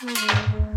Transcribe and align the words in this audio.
Slowly. 0.00 0.69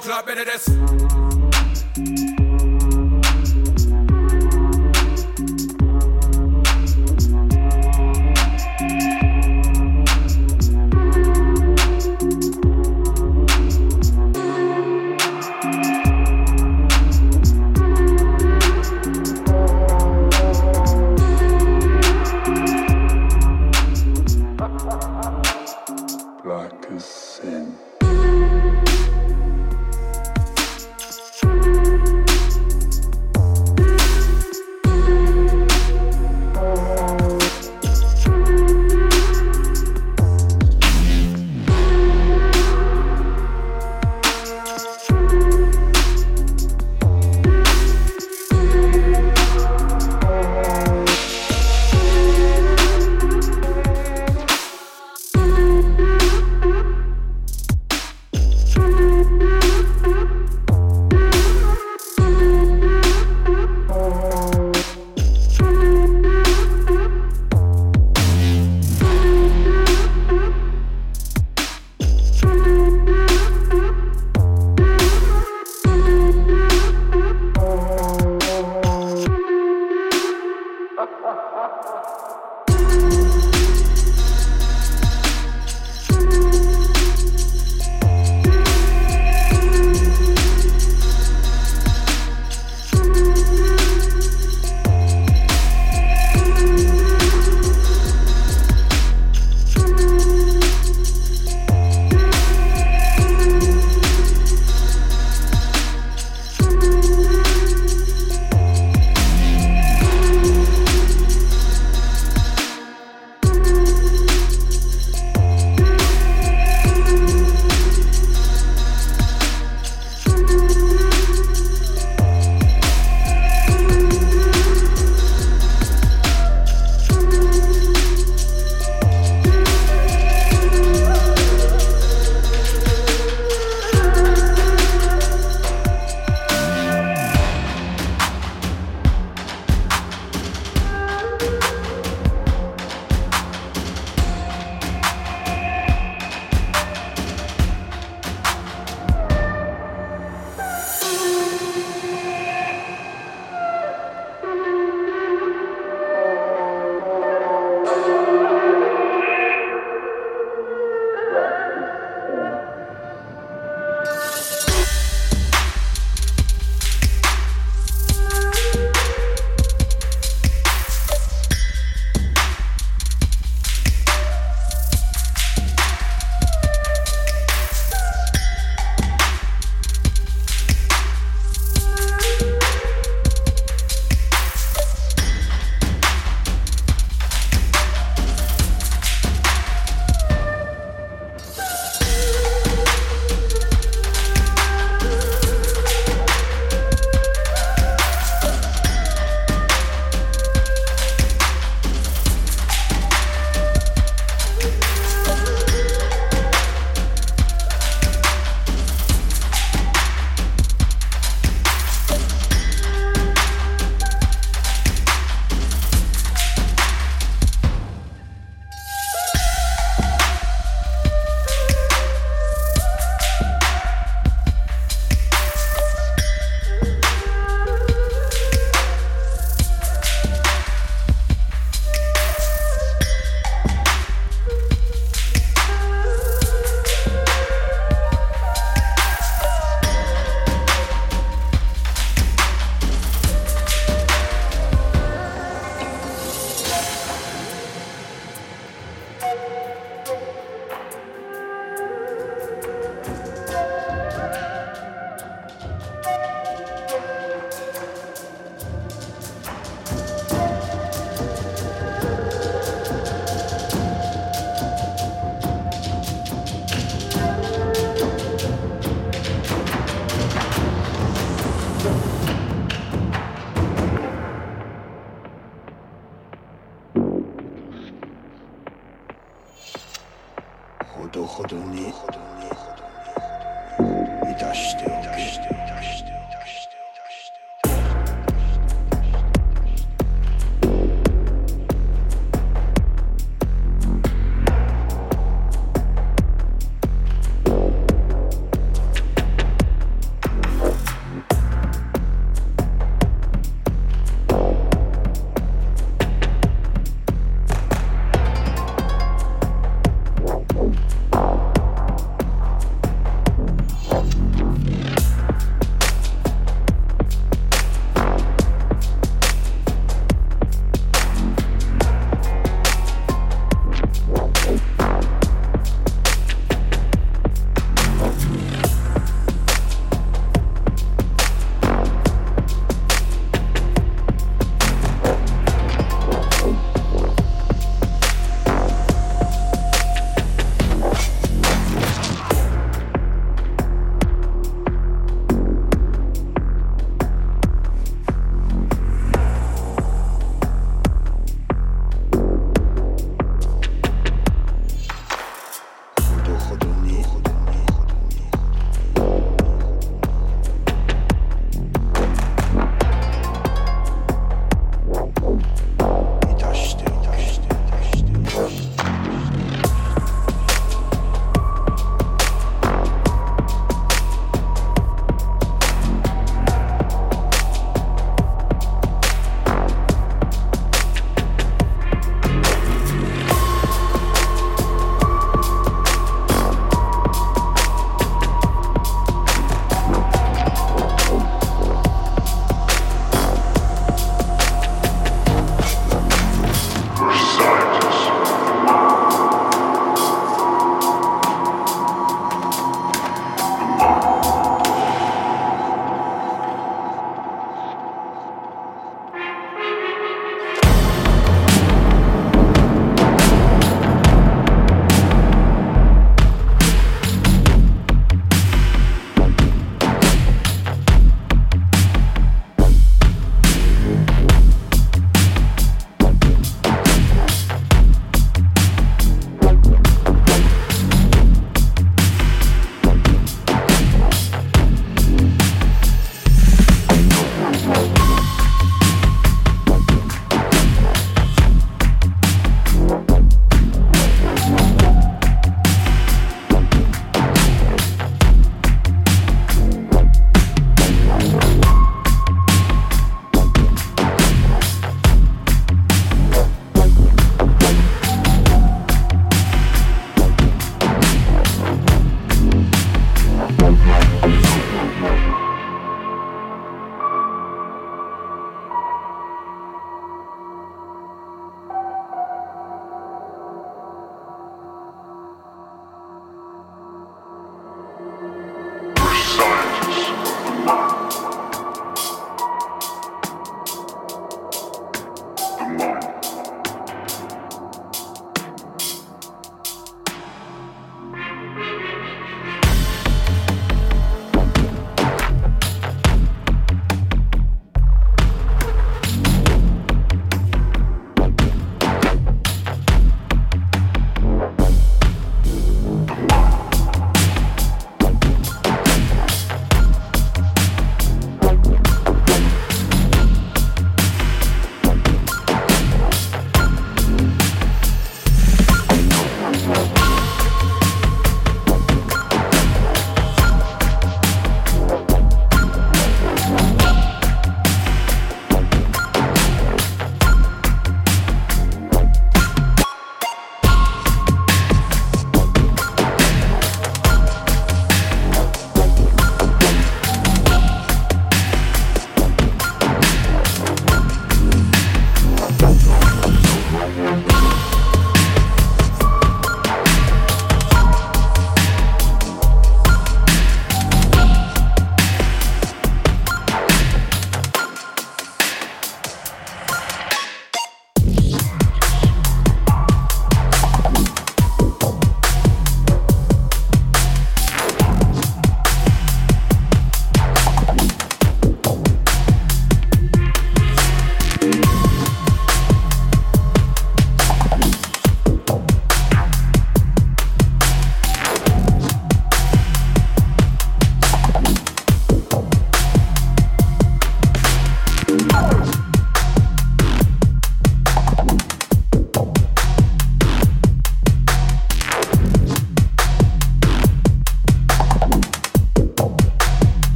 Club 0.00 0.26
better 0.26 0.44
this. 0.44 1.25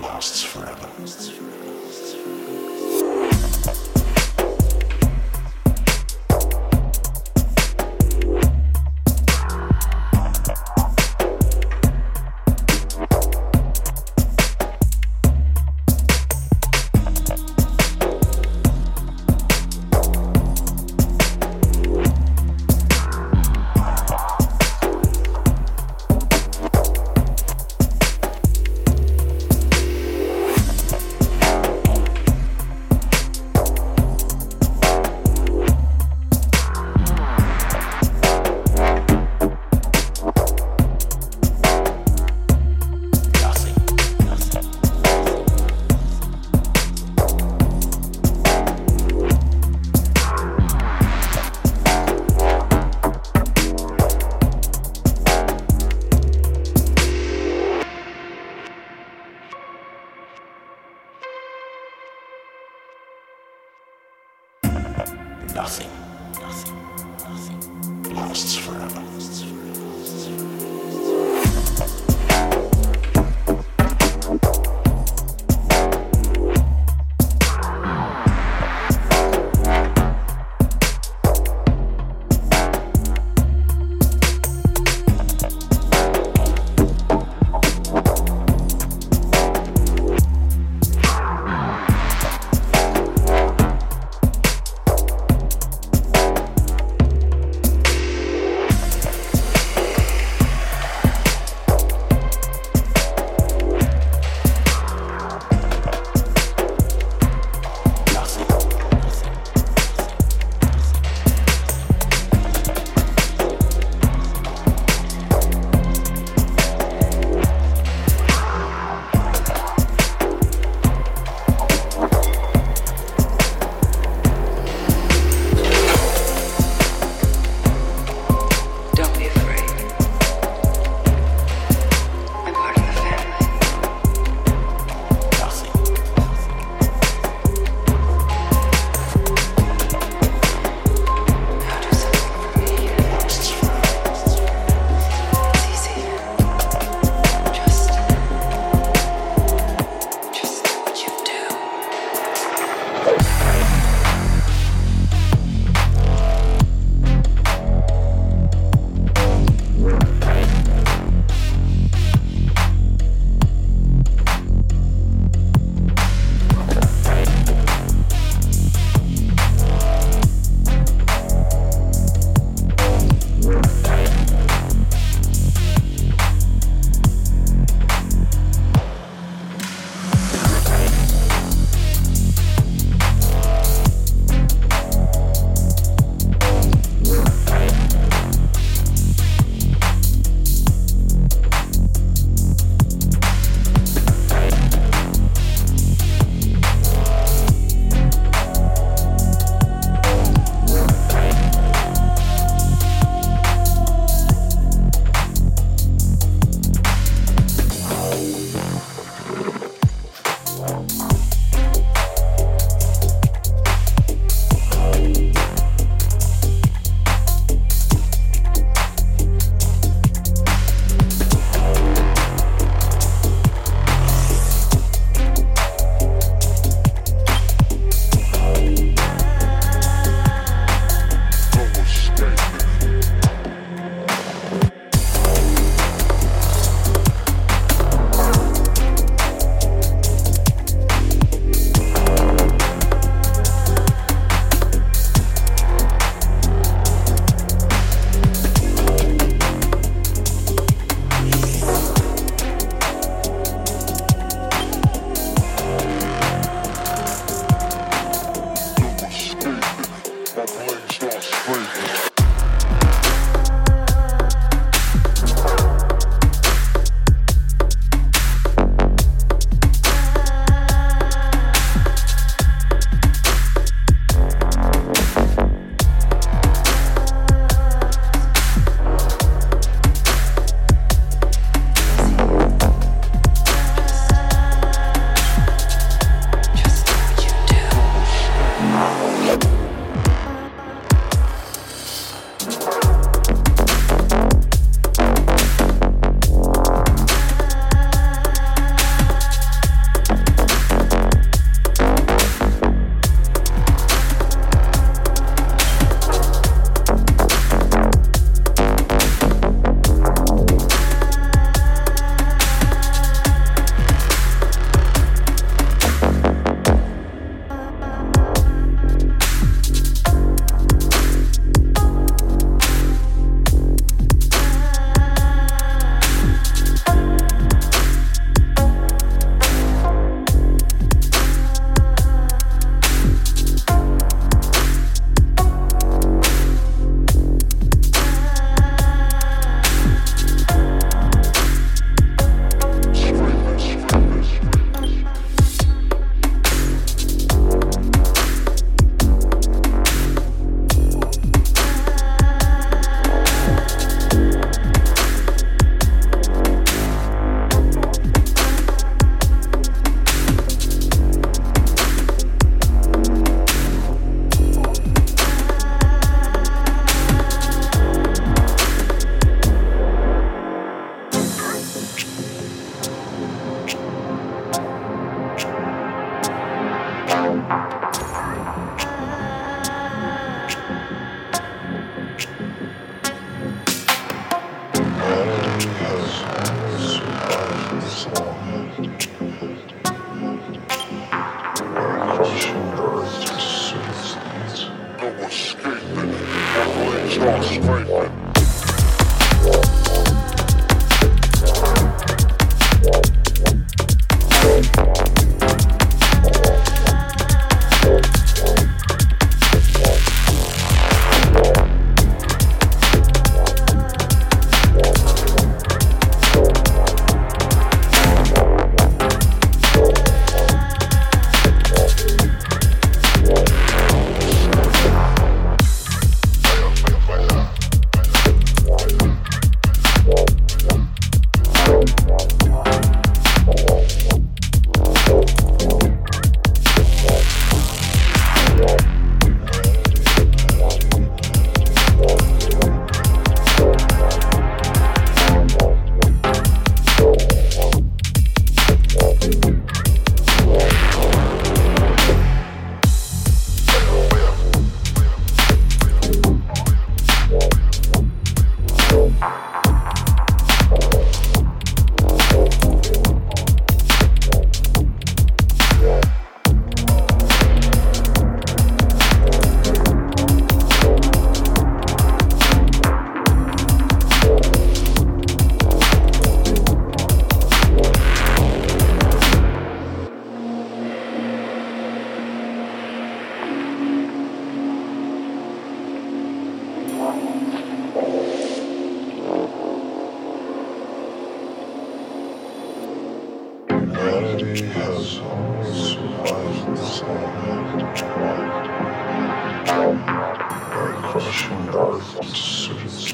lasts 0.00 0.42
forever. 0.42 0.88
Lasts 0.98 1.28
forever. 1.30 1.72
Lasts 1.84 2.14
forever. 2.14 4.01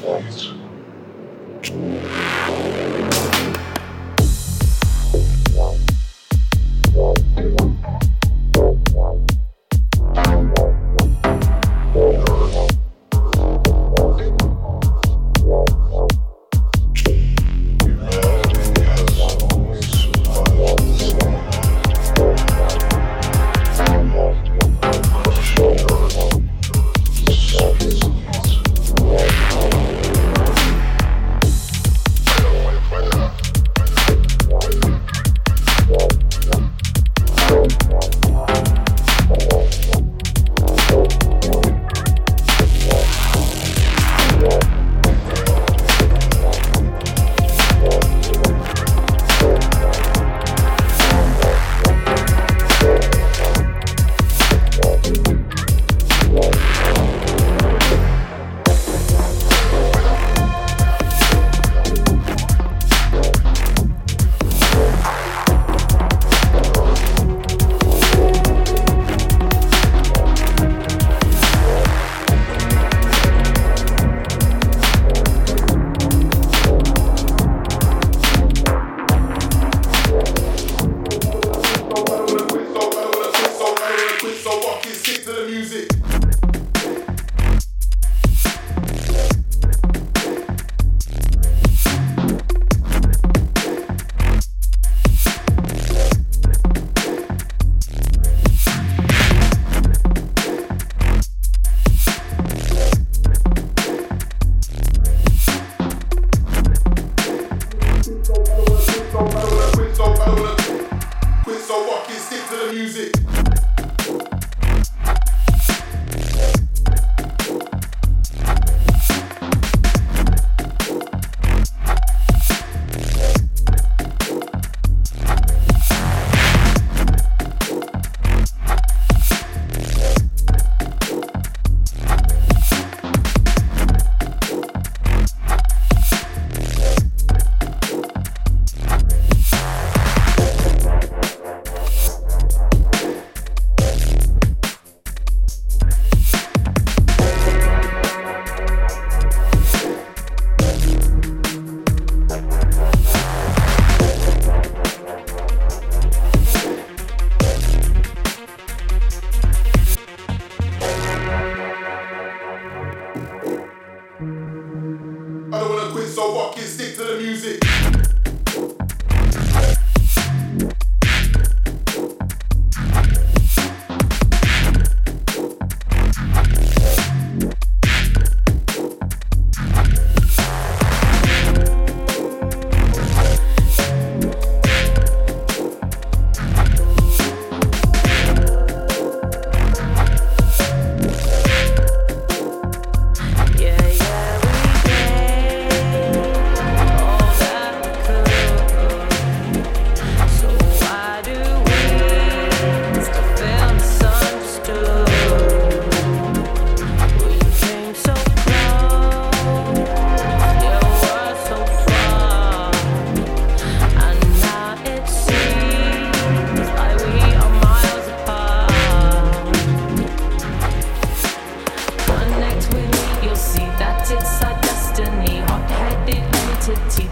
Thank 0.01 0.43
you. 0.43 0.58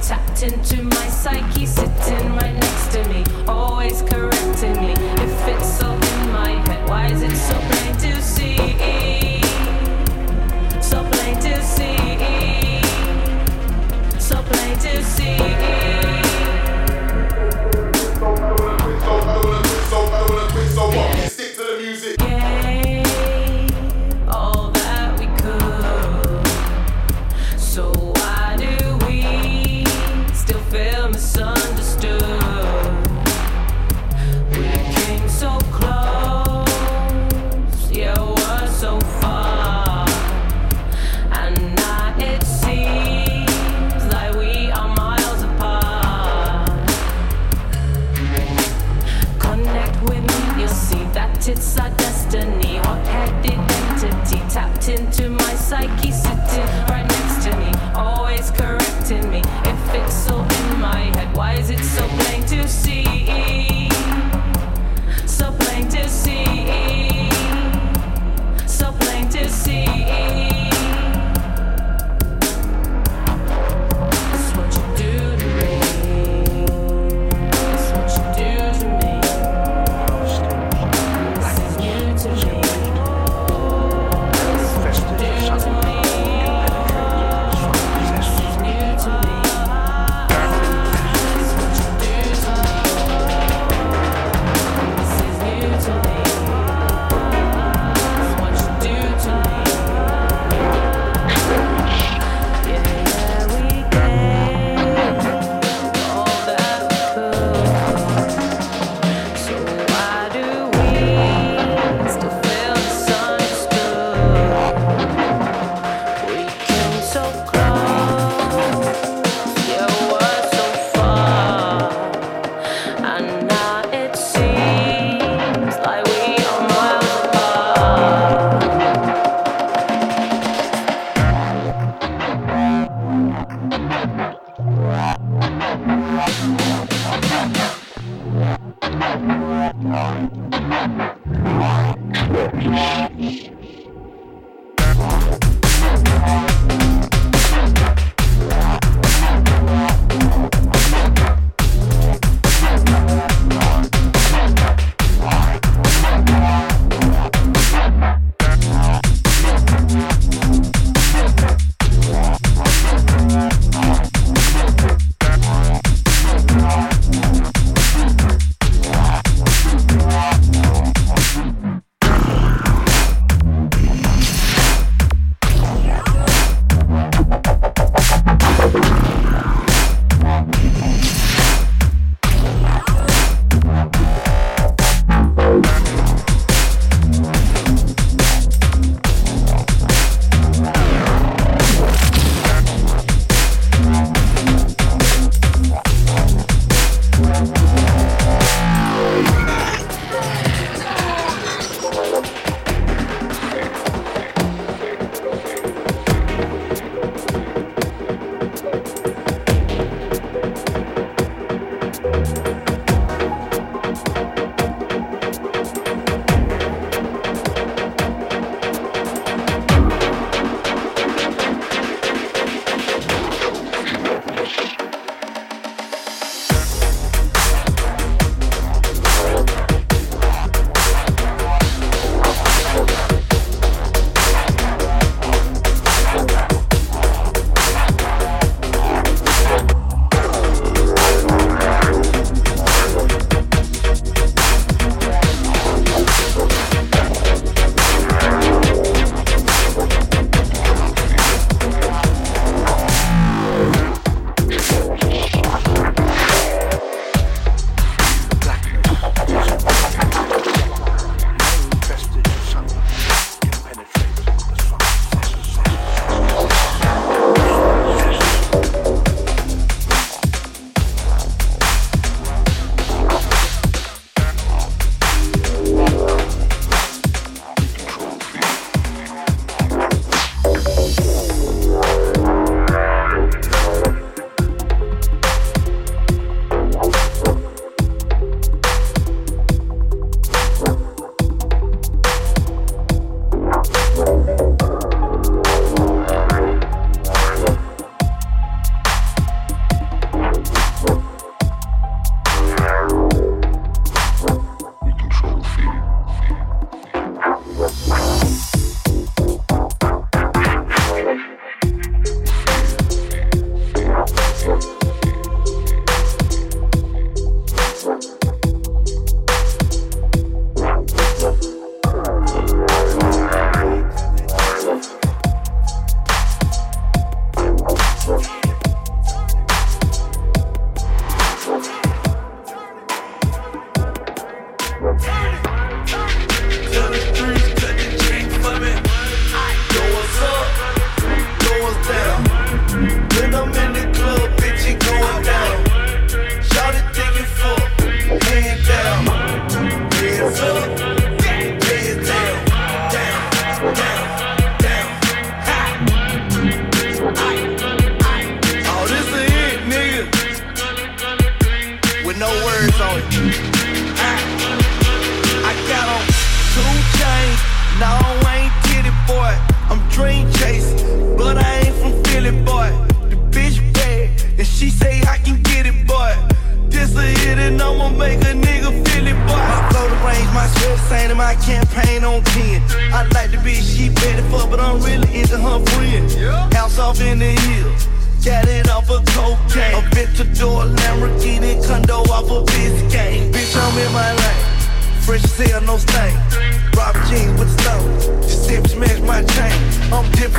tapped 0.07 0.41
into 0.41 0.76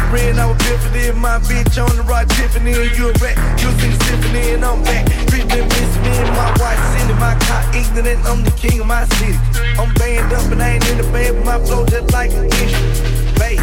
I'm 0.08 0.14
different, 0.14 0.38
I'm 0.38 0.56
different. 0.56 1.18
My 1.18 1.38
bitch 1.38 1.76
on 1.76 1.94
the 1.94 2.02
rod, 2.02 2.30
Tiffany. 2.30 2.70
You 2.70 3.10
a 3.10 3.12
rat, 3.20 3.36
you 3.60 3.68
sing 3.78 3.92
symphony, 4.08 4.54
and 4.54 4.64
I'm 4.64 4.82
back. 4.82 5.04
Drippin', 5.28 5.68
miss 5.68 5.96
me 6.00 6.08
and 6.08 6.30
my 6.32 6.48
wife 6.58 6.80
sitting 6.96 7.18
my 7.18 7.36
car 7.44 7.62
ignorant. 7.76 8.24
I'm 8.24 8.42
the 8.42 8.50
king 8.52 8.80
of 8.80 8.86
my 8.86 9.04
city. 9.20 9.36
I'm 9.76 9.92
banned 9.94 10.32
up 10.32 10.50
and 10.50 10.62
I 10.62 10.76
ain't 10.76 10.88
in 10.88 10.96
the 10.96 11.04
band, 11.12 11.36
but 11.36 11.44
my 11.44 11.64
flow 11.66 11.84
just 11.84 12.10
like 12.12 12.32
an 12.32 12.46
issue. 12.46 12.88
Bass, 13.36 13.60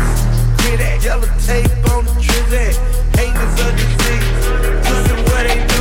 hear 0.62 0.78
that 0.78 1.02
yellow 1.04 1.30
tape 1.42 1.66
on 1.90 2.06
the 2.06 2.12
trizzy. 2.22 2.78
Hate 3.18 3.34
is 3.34 3.56
a 3.66 3.72
disease. 3.74 4.86
Listen 4.86 5.26
where 5.26 5.48
they 5.48 5.75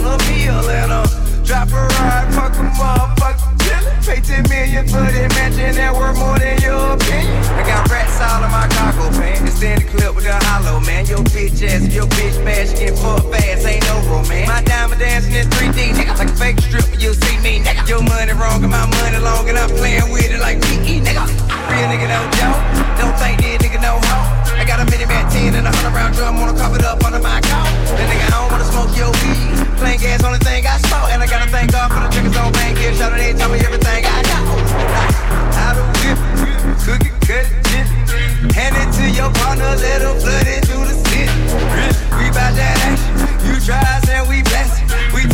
like 0.00 0.20
a 0.20 0.32
meal. 0.32 0.64
And 0.70 0.92
uh, 0.92 1.06
drop 1.44 1.68
a 1.68 1.82
ride, 1.98 2.28
fuck 2.32 2.54
a 2.56 2.64
motherfucker. 2.78 3.52
chillin'. 3.60 3.92
Pay 4.06 4.20
10 4.20 4.48
million 4.48 4.84
for 4.88 5.04
that 5.04 5.28
mansion 5.36 5.74
that 5.76 5.92
worth 5.94 6.16
more 6.18 6.38
than 6.38 6.60
your 6.62 6.96
opinion. 6.96 7.42
I 7.58 7.62
got 7.66 7.90
rats 7.90 8.20
all 8.20 8.44
in 8.44 8.50
my 8.50 8.66
cargo 8.72 9.10
pants. 9.18 9.54
Stand 9.56 9.82
the 9.82 9.86
clip 9.90 10.14
with 10.14 10.24
the 10.24 10.34
hollow, 10.48 10.80
man. 10.80 11.06
Your 11.06 11.22
bitch 11.34 11.62
ass, 11.62 11.86
your 11.92 12.06
bitch 12.06 12.36
fast, 12.44 12.76
get 12.76 12.96
fucked 12.98 13.28
fast, 13.30 13.66
ain't 13.66 13.84
no 13.86 14.00
romance. 14.08 14.48
My 14.48 14.62
diamond 14.62 15.00
dancing 15.00 15.34
in 15.34 15.46
3D, 15.48 15.94
nigga. 15.98 16.18
Like 16.18 16.30
a 16.30 16.36
fake 16.36 16.60
strip, 16.60 16.86
you 17.00 17.12
see 17.14 17.36
me, 17.42 17.60
nigga. 17.60 17.86
Your 17.88 18.02
money 18.02 18.32
wrong 18.32 18.62
and 18.62 18.72
my 18.72 18.86
money 18.86 19.18
long, 19.18 19.48
and 19.48 19.58
I'm 19.58 19.70
playing 19.70 20.10
with 20.10 20.30
it 20.30 20.40
like 20.40 20.60
PE, 20.62 21.04
nigga. 21.04 21.24
Real 21.70 21.86
nigga 21.88 22.08
don't 22.10 22.30
joke. 22.38 22.60
Don't 22.98 23.16
think 23.18 23.40
this 23.40 23.58
nigga 23.62 23.80
no 23.82 24.00
hoe. 24.02 24.41
I 24.62 24.64
got 24.64 24.78
a 24.78 24.86
mini 24.94 25.06
man 25.10 25.26
10 25.26 25.58
and 25.58 25.66
a 25.66 25.74
100 25.74 25.90
round 25.90 26.14
drum, 26.14 26.38
wanna 26.38 26.54
cover 26.54 26.78
it 26.78 26.86
up 26.86 27.02
under 27.02 27.18
my 27.18 27.42
coat. 27.42 27.66
Then 27.98 28.06
nigga, 28.06 28.30
I 28.30 28.46
don't 28.46 28.46
wanna 28.46 28.70
smoke 28.70 28.94
your 28.94 29.10
weed. 29.26 29.58
Plain 29.74 29.98
gas, 29.98 30.22
only 30.22 30.38
thing 30.38 30.62
I 30.62 30.78
smoke. 30.86 31.10
And 31.10 31.18
I 31.18 31.26
gotta 31.26 31.50
thank 31.50 31.74
God 31.74 31.90
for 31.90 31.98
the 31.98 32.06
triggers 32.14 32.38
on 32.38 32.52
bank 32.54 32.78
here. 32.78 32.94
Shout 32.94 33.10
out, 33.10 33.18
they 33.18 33.34
tell 33.34 33.50
me 33.50 33.58
everything 33.58 34.06
I 34.06 34.22
know. 34.22 34.54
How 35.58 35.74
to 35.74 35.82
whip, 35.98 36.18
cook 36.78 37.02
it, 37.02 37.14
cut 37.26 37.42
it, 37.74 37.86
Hand 38.54 38.78
it 38.78 38.88
to 39.02 39.04
your 39.10 39.34
partner, 39.42 39.66
let 39.82 39.98
him 39.98 40.14
flood 40.22 40.46
it 40.46 40.62
through 40.62 40.86
the 40.86 40.94
city. 41.10 41.26
We 42.14 42.30
bout 42.30 42.54
that 42.54 42.78
action, 42.86 43.18
you 43.42 43.58
try 43.58 43.82
and 43.82 44.28
we 44.30 44.46
bless. 44.46 44.78
We 45.10 45.26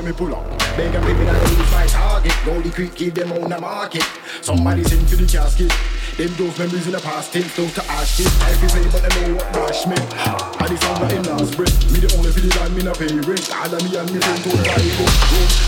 when 0.00 0.12
we 0.12 0.16
pull 0.16 0.34
up. 0.34 0.46
Beg 0.76 0.94
and 0.94 1.04
baby 1.04 1.24
that 1.24 1.36
lose 1.44 1.70
my 1.72 1.86
target. 1.86 2.32
Goldie 2.44 2.70
Creek 2.70 2.94
give 2.94 3.14
them 3.14 3.32
on 3.32 3.50
the 3.50 3.60
market. 3.60 4.04
Somebody 4.40 4.82
send 4.84 5.08
for 5.08 5.16
the 5.16 5.26
casket. 5.26 5.72
Them 6.16 6.32
those 6.36 6.58
memories 6.58 6.86
in 6.86 6.92
the 6.92 7.00
past 7.00 7.32
tense 7.32 7.54
down 7.56 7.68
to 7.68 7.84
ashes. 7.92 8.26
I 8.40 8.52
feel 8.56 8.70
play 8.70 8.88
but 8.88 9.02
they 9.04 9.28
know 9.28 9.36
what 9.36 9.52
dash 9.52 9.86
me. 9.86 9.96
And 9.96 10.78
sound 10.80 11.04
that 11.04 11.12
in 11.12 11.22
last 11.24 11.56
breath. 11.56 11.76
Me 11.92 12.00
the 12.00 12.08
only 12.16 12.30
the 12.32 12.48
time 12.48 12.74
me 12.74 12.82
no 12.82 12.92
pay 12.96 13.12
rent. 13.12 13.44
All 13.52 13.74
of 13.74 13.80
me 13.84 13.90
and 13.96 14.08
me 14.08 14.20
friend 14.20 14.40
don't 14.40 14.64
buy 14.64 14.80
go. 14.80 15.04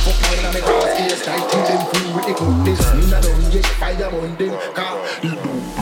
Fuck 0.08 0.18
man 0.24 0.44
and 0.48 0.54
me 0.56 0.60
class 0.64 0.92
case. 0.96 1.24
Tight 1.24 1.44
to 1.50 1.58
them 1.68 1.82
free 1.92 2.08
with 2.16 2.26
the 2.26 2.34
cutlass. 2.34 2.82
Me 2.96 3.04
not 3.12 3.22
done 3.22 3.52
yet. 3.52 3.66
Fire 3.76 4.08
on 4.08 4.32
them. 4.40 4.54
Car. 4.72 5.81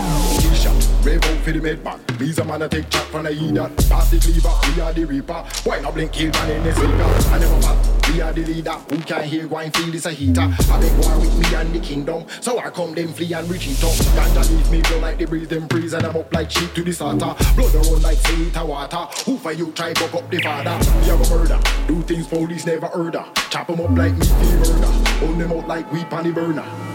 Rave 1.03 1.25
out 1.25 1.45
for 1.45 1.53
the 1.53 1.61
med 1.61 1.83
back. 1.83 2.07
These 2.19 2.39
a 2.39 2.45
man 2.45 2.63
a 2.63 2.69
take 2.69 2.91
chat 2.91 3.07
from 3.07 3.25
the 3.25 3.31
idiot. 3.31 3.75
Pass 3.89 4.11
the 4.11 4.21
cleaver, 4.21 4.53
we 4.75 4.81
are 4.83 4.93
the 4.93 5.05
reaper. 5.05 5.45
Why 5.65 5.81
not 5.81 5.95
blink 5.95 6.13
kill 6.13 6.31
man 6.33 6.51
in 6.51 6.63
the 6.63 6.73
speaker? 6.75 7.35
I 7.35 7.39
never 7.39 7.61
back. 7.63 8.13
We 8.13 8.21
are 8.21 8.33
the 8.33 8.45
leader. 8.45 8.73
Who 8.73 8.99
can 8.99 9.25
hear 9.25 9.49
wine 9.49 9.71
feel 9.71 9.91
this 9.91 10.05
a 10.05 10.11
heater? 10.11 10.43
I 10.43 10.81
beg 10.81 11.05
one 11.05 11.21
with 11.21 11.39
me 11.39 11.55
and 11.55 11.73
the 11.73 11.81
kingdom. 11.81 12.27
So 12.41 12.59
I 12.59 12.69
come 12.71 12.95
them 12.95 13.15
flee 13.15 13.33
and 13.33 13.49
retreat 13.49 13.83
up. 13.83 13.93
Ganja 14.13 14.51
leave 14.51 14.71
me 14.71 14.83
blow 14.83 14.99
like 14.99 15.19
they 15.19 15.25
breathe 15.25 15.49
them 15.49 15.67
breeze 15.69 15.95
and 15.95 16.05
I'm 16.05 16.17
up 16.17 16.33
like 16.35 16.51
sheep 16.51 16.75
to 16.75 16.83
the 16.83 16.93
starter. 16.93 17.35
Blood 17.55 17.75
around 17.75 18.03
like 18.03 18.19
say 18.19 18.65
water. 18.65 19.07
Who 19.25 19.39
for 19.39 19.53
you 19.53 19.73
try 19.73 19.95
buck 19.95 20.15
up 20.15 20.31
the 20.31 20.43
father? 20.43 20.77
We 21.01 21.07
have 21.07 21.21
a 21.21 21.37
murder. 21.37 21.61
Do 21.87 22.03
things 22.03 22.27
police 22.27 22.67
never 22.67 22.89
heard 22.89 23.17
of. 23.17 23.33
Chop 23.49 23.69
them 23.69 23.81
up 23.81 23.91
like 23.97 24.19
to 24.19 24.27
the 24.27 24.57
murder. 24.59 24.93
Hold 25.25 25.39
them 25.39 25.53
out 25.53 25.69
like 25.69 25.91
wheat 25.93 26.13
on 26.13 26.25
the 26.25 26.33
burner. 26.33 26.89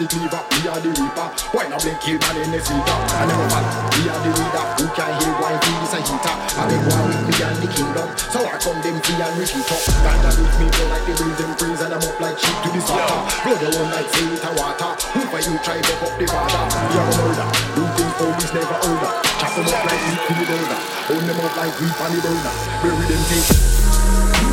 The 0.00 0.08
cleaver, 0.08 0.40
we 0.56 0.64
are 0.64 0.80
the 0.80 0.90
reaper. 0.96 1.28
Why 1.52 1.68
not 1.68 1.84
blink 1.84 2.00
kill 2.00 2.16
man 2.24 2.40
in 2.40 2.48
the 2.56 2.60
seeker? 2.64 2.96
I 3.20 3.28
never 3.28 3.46
fall, 3.52 3.66
we 3.92 4.08
are 4.08 4.20
the 4.24 4.30
leader. 4.32 4.64
Who 4.80 4.86
can 4.96 5.12
hear 5.20 5.34
why 5.36 5.52
feel 5.60 5.76
this 5.84 5.92
a 5.92 6.00
heater? 6.00 6.34
I 6.56 6.62
beg 6.64 6.82
one 6.88 7.04
with 7.04 7.22
me 7.28 7.34
and 7.44 7.58
the 7.60 7.68
kingdom. 7.68 8.08
So 8.32 8.40
I 8.40 8.56
come 8.56 8.80
them 8.80 8.96
free 9.04 9.20
and 9.20 9.34
retreat 9.36 9.68
up. 9.68 9.82
Ganja 10.00 10.30
leave 10.40 10.56
me 10.56 10.66
blow 10.72 10.88
like 10.88 11.04
the 11.04 11.12
breathe 11.20 11.36
them 11.36 11.52
praise 11.60 11.82
and 11.84 11.92
I'm 11.92 12.00
up 12.00 12.16
like 12.16 12.38
sheep 12.40 12.56
to 12.64 12.68
the 12.72 12.80
slaughter. 12.80 13.20
Blow 13.44 13.56
the 13.60 13.68
one 13.76 13.90
like 13.92 14.08
say 14.08 14.24
it 14.24 14.40
a 14.40 14.50
water. 14.56 14.92
Who 15.12 15.20
for 15.28 15.40
you 15.44 15.54
try 15.60 15.78
buck 15.84 16.00
up 16.00 16.14
the 16.16 16.26
father? 16.32 16.64
We 16.64 16.96
have 16.96 17.10
a 17.12 17.14
murder. 17.20 17.48
Do 17.76 17.82
things 17.92 18.14
police 18.16 18.52
never 18.56 18.78
of. 18.80 19.04
Chop 19.36 19.52
them 19.52 19.68
up 19.68 19.84
like 19.84 20.02
meat 20.08 20.20
to 20.24 20.32
the 20.32 20.44
burner. 20.48 20.80
Hold 21.12 21.24
them 21.28 21.38
up 21.44 21.54
like 21.60 21.74
wheat 21.76 22.00
on 22.00 22.10
the 22.16 22.20
burner. 22.24 22.54
Bury 22.80 23.04
them 23.04 23.22
take. 23.28 24.49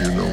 You 0.00 0.10
know 0.12 0.29